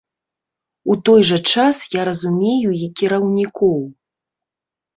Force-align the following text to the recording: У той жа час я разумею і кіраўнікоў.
У 0.93 0.95
той 1.09 1.21
жа 1.31 1.37
час 1.51 1.77
я 1.99 2.07
разумею 2.11 2.71
і 2.89 2.89
кіраўнікоў. 3.03 3.79